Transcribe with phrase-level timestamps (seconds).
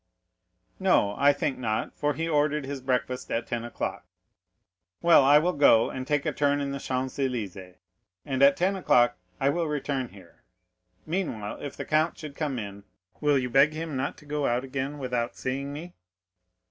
[0.79, 4.03] "No, I think not, for he ordered his breakfast at ten o'clock."
[4.99, 7.75] "Well, I will go and take a turn in the Champs Élysées,
[8.25, 10.41] and at ten o'clock I will return here;
[11.05, 12.83] meanwhile, if the count should come in,
[13.19, 15.93] will you beg him not to go out again without seeing me?"